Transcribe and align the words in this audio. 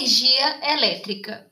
energia 0.00 0.72
elétrica. 0.72 1.46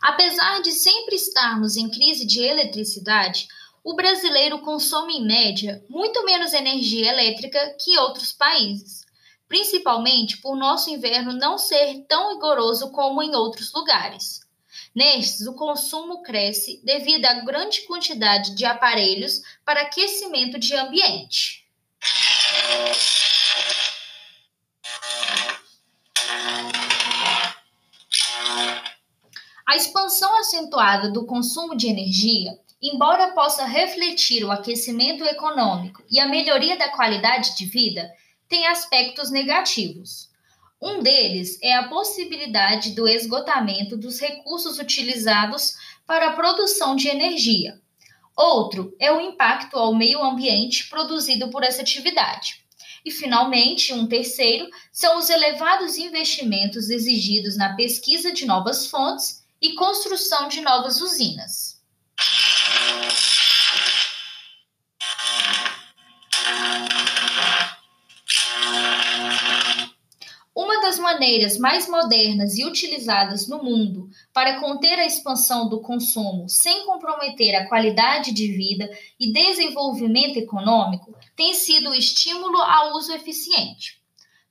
Apesar 0.00 0.62
de 0.62 0.70
sempre 0.70 1.16
estarmos 1.16 1.76
em 1.76 1.90
crise 1.90 2.24
de 2.24 2.40
eletricidade, 2.40 3.48
o 3.82 3.96
brasileiro 3.96 4.60
consome, 4.60 5.16
em 5.16 5.26
média, 5.26 5.84
muito 5.88 6.24
menos 6.24 6.52
energia 6.52 7.10
elétrica 7.10 7.76
que 7.80 7.98
outros 7.98 8.32
países, 8.32 9.04
principalmente 9.48 10.40
por 10.40 10.56
nosso 10.56 10.88
inverno 10.88 11.32
não 11.32 11.58
ser 11.58 12.04
tão 12.08 12.34
rigoroso 12.34 12.92
como 12.92 13.20
em 13.20 13.34
outros 13.34 13.72
lugares. 13.72 14.45
Nestes, 14.96 15.46
o 15.46 15.52
consumo 15.52 16.22
cresce 16.22 16.80
devido 16.82 17.26
à 17.26 17.34
grande 17.44 17.82
quantidade 17.82 18.54
de 18.54 18.64
aparelhos 18.64 19.42
para 19.62 19.82
aquecimento 19.82 20.58
de 20.58 20.74
ambiente. 20.74 21.66
A 29.66 29.76
expansão 29.76 30.34
acentuada 30.38 31.10
do 31.10 31.26
consumo 31.26 31.76
de 31.76 31.88
energia, 31.88 32.58
embora 32.80 33.34
possa 33.34 33.66
refletir 33.66 34.44
o 34.44 34.50
aquecimento 34.50 35.22
econômico 35.24 36.02
e 36.10 36.18
a 36.18 36.26
melhoria 36.26 36.78
da 36.78 36.88
qualidade 36.88 37.54
de 37.54 37.66
vida, 37.66 38.10
tem 38.48 38.66
aspectos 38.66 39.30
negativos. 39.30 40.30
Um 40.80 41.02
deles 41.02 41.58
é 41.62 41.74
a 41.74 41.88
possibilidade 41.88 42.90
do 42.90 43.08
esgotamento 43.08 43.96
dos 43.96 44.20
recursos 44.20 44.78
utilizados 44.78 45.74
para 46.06 46.28
a 46.28 46.32
produção 46.32 46.94
de 46.94 47.08
energia. 47.08 47.80
Outro 48.36 48.94
é 49.00 49.10
o 49.10 49.20
impacto 49.20 49.78
ao 49.78 49.94
meio 49.94 50.22
ambiente 50.22 50.88
produzido 50.88 51.48
por 51.50 51.62
essa 51.62 51.80
atividade. 51.80 52.62
E, 53.02 53.10
finalmente, 53.10 53.94
um 53.94 54.06
terceiro 54.06 54.68
são 54.92 55.18
os 55.18 55.30
elevados 55.30 55.96
investimentos 55.96 56.90
exigidos 56.90 57.56
na 57.56 57.74
pesquisa 57.74 58.32
de 58.32 58.44
novas 58.44 58.88
fontes 58.88 59.42
e 59.62 59.74
construção 59.74 60.48
de 60.48 60.60
novas 60.60 61.00
usinas. 61.00 61.80
Das 70.96 70.98
maneiras 70.98 71.58
mais 71.58 71.88
modernas 71.88 72.56
e 72.56 72.64
utilizadas 72.64 73.46
no 73.48 73.62
mundo 73.62 74.08
para 74.32 74.58
conter 74.60 74.98
a 74.98 75.04
expansão 75.04 75.68
do 75.68 75.80
consumo 75.80 76.48
sem 76.48 76.86
comprometer 76.86 77.54
a 77.54 77.68
qualidade 77.68 78.32
de 78.32 78.48
vida 78.52 78.88
e 79.20 79.30
desenvolvimento 79.30 80.38
econômico 80.38 81.14
tem 81.36 81.52
sido 81.52 81.90
o 81.90 81.94
estímulo 81.94 82.56
ao 82.56 82.96
uso 82.96 83.12
eficiente. 83.12 84.00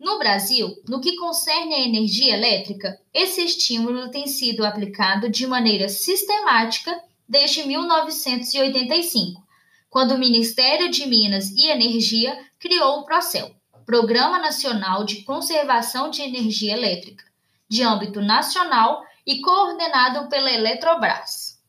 No 0.00 0.18
Brasil, 0.18 0.74
no 0.88 1.00
que 1.00 1.14
concerne 1.14 1.74
a 1.74 1.86
energia 1.86 2.34
elétrica, 2.34 2.98
esse 3.14 3.44
estímulo 3.44 4.10
tem 4.10 4.26
sido 4.26 4.66
aplicado 4.66 5.30
de 5.30 5.46
maneira 5.46 5.88
sistemática 5.88 6.92
desde 7.28 7.64
1985, 7.64 9.40
quando 9.88 10.12
o 10.12 10.18
Ministério 10.18 10.90
de 10.90 11.06
Minas 11.06 11.50
e 11.50 11.68
Energia 11.68 12.36
criou 12.58 12.98
o 12.98 13.04
Procel. 13.04 13.61
Programa 13.84 14.38
Nacional 14.38 15.04
de 15.04 15.22
Conservação 15.22 16.08
de 16.08 16.22
Energia 16.22 16.74
Elétrica, 16.74 17.24
de 17.68 17.82
âmbito 17.82 18.20
nacional 18.20 19.02
e 19.26 19.40
coordenado 19.40 20.28
pela 20.28 20.48
Eletrobras. 20.50 21.60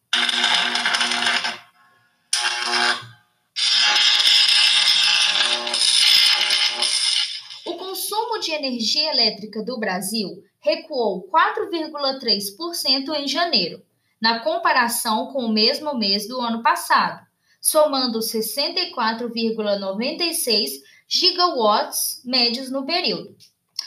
O 7.66 7.74
consumo 7.76 8.40
de 8.40 8.52
energia 8.52 9.12
elétrica 9.12 9.64
do 9.64 9.80
Brasil 9.80 10.44
recuou 10.60 11.28
4,3% 11.30 13.16
em 13.16 13.28
janeiro, 13.28 13.82
na 14.22 14.40
comparação 14.40 15.34
com 15.34 15.46
o 15.46 15.52
mesmo 15.52 15.98
mês 15.98 16.28
do 16.28 16.40
ano 16.40 16.62
passado, 16.62 17.26
somando 17.60 18.20
64,96 18.20 20.93
gigawatts 21.08 22.22
médios 22.24 22.70
no 22.72 22.86
período, 22.86 23.36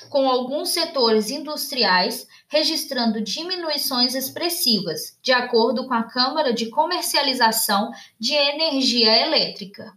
com 0.09 0.28
alguns 0.28 0.71
setores 0.71 1.31
industriais 1.31 2.27
registrando 2.49 3.21
diminuições 3.21 4.15
expressivas, 4.15 5.19
de 5.21 5.32
acordo 5.32 5.87
com 5.87 5.94
a 5.94 6.04
Câmara 6.04 6.53
de 6.53 6.71
Comercialização 6.71 7.91
de 8.19 8.34
Energia 8.34 9.27
Elétrica. 9.27 9.93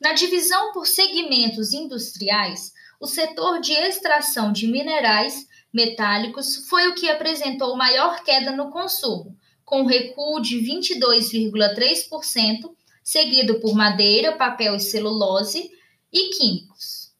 Na 0.00 0.12
divisão 0.12 0.72
por 0.72 0.86
segmentos 0.86 1.72
industriais, 1.72 2.72
o 3.00 3.06
setor 3.06 3.60
de 3.60 3.72
extração 3.72 4.52
de 4.52 4.66
minerais 4.66 5.46
metálicos 5.74 6.68
foi 6.68 6.86
o 6.86 6.94
que 6.94 7.10
apresentou 7.10 7.76
maior 7.76 8.22
queda 8.22 8.52
no 8.52 8.70
consumo, 8.70 9.36
com 9.64 9.84
recuo 9.84 10.40
de 10.40 10.58
22,3%, 10.58 12.72
seguido 13.02 13.58
por 13.58 13.74
madeira, 13.74 14.36
papel 14.36 14.76
e 14.76 14.80
celulose 14.80 15.68
e 16.12 16.30
químicos. 16.30 17.12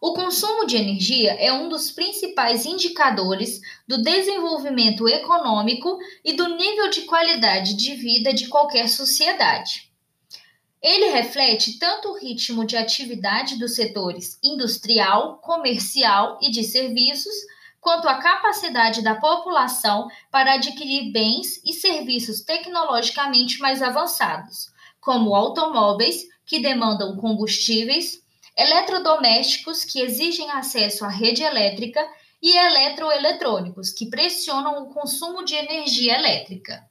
O 0.00 0.14
consumo 0.14 0.66
de 0.66 0.76
energia 0.76 1.34
é 1.34 1.52
um 1.52 1.68
dos 1.68 1.90
principais 1.90 2.64
indicadores 2.64 3.60
do 3.86 4.00
desenvolvimento 4.00 5.06
econômico 5.06 5.98
e 6.24 6.32
do 6.32 6.56
nível 6.56 6.88
de 6.88 7.02
qualidade 7.02 7.74
de 7.74 7.94
vida 7.96 8.32
de 8.32 8.48
qualquer 8.48 8.88
sociedade. 8.88 9.89
Ele 10.82 11.10
reflete 11.10 11.78
tanto 11.78 12.08
o 12.08 12.18
ritmo 12.18 12.64
de 12.64 12.76
atividade 12.76 13.58
dos 13.58 13.74
setores 13.74 14.38
industrial, 14.42 15.38
comercial 15.38 16.38
e 16.40 16.50
de 16.50 16.64
serviços, 16.64 17.34
quanto 17.80 18.08
a 18.08 18.18
capacidade 18.18 19.02
da 19.02 19.14
população 19.14 20.08
para 20.30 20.54
adquirir 20.54 21.12
bens 21.12 21.62
e 21.64 21.72
serviços 21.72 22.42
tecnologicamente 22.42 23.58
mais 23.58 23.82
avançados, 23.82 24.70
como 25.00 25.34
automóveis, 25.34 26.24
que 26.46 26.60
demandam 26.60 27.16
combustíveis, 27.16 28.22
eletrodomésticos, 28.56 29.84
que 29.84 30.00
exigem 30.00 30.50
acesso 30.50 31.04
à 31.04 31.08
rede 31.08 31.42
elétrica, 31.42 32.06
e 32.42 32.56
eletroeletrônicos, 32.56 33.90
que 33.90 34.08
pressionam 34.08 34.82
o 34.82 34.94
consumo 34.94 35.44
de 35.44 35.54
energia 35.54 36.18
elétrica. 36.18 36.82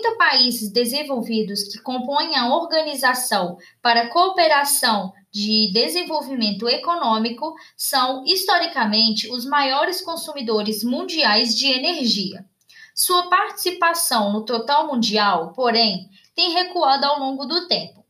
30 0.00 0.16
países 0.16 0.72
desenvolvidos 0.72 1.64
que 1.64 1.78
compõem 1.78 2.34
a 2.34 2.48
Organização 2.54 3.58
para 3.82 4.02
a 4.02 4.08
Cooperação 4.08 5.12
de 5.30 5.70
Desenvolvimento 5.72 6.68
Econômico 6.68 7.54
são, 7.76 8.24
historicamente, 8.24 9.30
os 9.30 9.44
maiores 9.44 10.00
consumidores 10.00 10.82
mundiais 10.82 11.54
de 11.54 11.66
energia. 11.66 12.44
Sua 12.94 13.28
participação 13.28 14.32
no 14.32 14.44
total 14.44 14.86
mundial, 14.86 15.52
porém, 15.52 16.08
tem 16.34 16.52
recuado 16.52 17.04
ao 17.04 17.20
longo 17.20 17.44
do 17.44 17.68
tempo. 17.68 18.04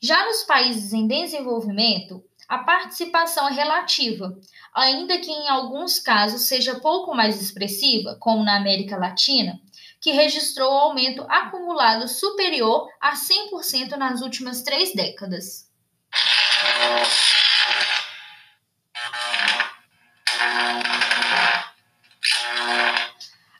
Já 0.00 0.26
nos 0.26 0.42
países 0.42 0.92
em 0.92 1.06
desenvolvimento, 1.06 2.22
a 2.48 2.58
participação 2.58 3.48
é 3.48 3.52
relativa, 3.52 4.36
ainda 4.74 5.16
que 5.18 5.30
em 5.30 5.48
alguns 5.48 6.00
casos 6.00 6.42
seja 6.42 6.80
pouco 6.80 7.14
mais 7.14 7.40
expressiva, 7.40 8.16
como 8.18 8.42
na 8.42 8.56
América 8.56 8.96
Latina, 8.96 9.60
que 10.00 10.12
registrou 10.12 10.70
aumento 10.70 11.24
acumulado 11.28 12.08
superior 12.08 12.88
a 13.00 13.12
100% 13.14 13.96
nas 13.96 14.22
últimas 14.22 14.62
três 14.62 14.94
décadas. 14.94 15.68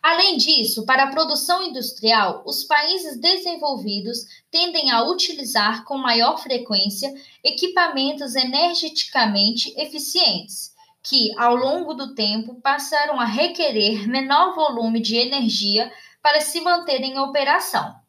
Além 0.02 0.38
disso, 0.38 0.84
para 0.86 1.04
a 1.04 1.10
produção 1.10 1.62
industrial, 1.62 2.42
os 2.46 2.64
países 2.64 3.20
desenvolvidos 3.20 4.24
tendem 4.50 4.90
a 4.90 5.04
utilizar 5.04 5.84
com 5.84 5.98
maior 5.98 6.38
frequência 6.38 7.14
equipamentos 7.44 8.34
energeticamente 8.34 9.72
eficientes, 9.78 10.74
que, 11.02 11.32
ao 11.38 11.54
longo 11.54 11.94
do 11.94 12.14
tempo, 12.14 12.60
passaram 12.60 13.20
a 13.20 13.24
requerer 13.24 14.08
menor 14.08 14.54
volume 14.54 15.00
de 15.00 15.16
energia 15.16 15.90
para 16.22 16.40
se 16.40 16.60
manter 16.60 17.00
em 17.00 17.18
operação. 17.18 18.00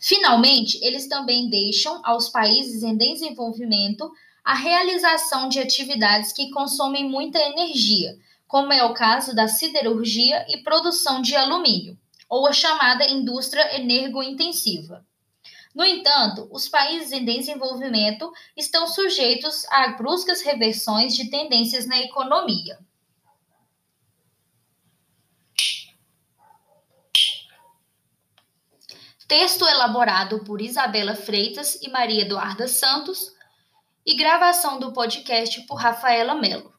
Finalmente, 0.00 0.78
eles 0.82 1.08
também 1.08 1.48
deixam 1.48 2.00
aos 2.04 2.28
países 2.28 2.82
em 2.82 2.96
desenvolvimento 2.96 4.10
a 4.44 4.54
realização 4.54 5.48
de 5.48 5.60
atividades 5.60 6.32
que 6.32 6.50
consomem 6.50 7.08
muita 7.08 7.38
energia, 7.38 8.18
como 8.48 8.72
é 8.72 8.82
o 8.82 8.94
caso 8.94 9.34
da 9.34 9.46
siderurgia 9.46 10.44
e 10.48 10.62
produção 10.64 11.22
de 11.22 11.36
alumínio, 11.36 11.96
ou 12.28 12.48
a 12.48 12.52
chamada 12.52 13.08
indústria 13.08 13.76
energointensiva. 13.76 15.06
No 15.74 15.84
entanto, 15.84 16.48
os 16.50 16.68
países 16.68 17.12
em 17.12 17.24
desenvolvimento 17.24 18.32
estão 18.56 18.86
sujeitos 18.86 19.64
a 19.70 19.88
bruscas 19.88 20.42
reversões 20.42 21.14
de 21.14 21.30
tendências 21.30 21.86
na 21.86 21.98
economia. 22.00 22.78
Texto 29.28 29.64
elaborado 29.64 30.42
por 30.42 30.60
Isabela 30.60 31.14
Freitas 31.14 31.76
e 31.80 31.88
Maria 31.88 32.22
Eduarda 32.22 32.66
Santos 32.66 33.32
e 34.04 34.16
gravação 34.16 34.80
do 34.80 34.92
podcast 34.92 35.60
por 35.68 35.76
Rafaela 35.76 36.34
Mello. 36.34 36.69